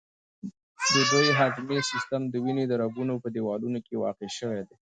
[1.11, 4.75] دوی د هضمي سیستم، د وینې د رګونو په دیوالونو کې واقع شوي دي.